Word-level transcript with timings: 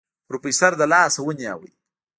پروفيسر 0.27 0.71
له 0.79 0.85
لاسه 0.93 1.19
ونيو. 1.23 1.59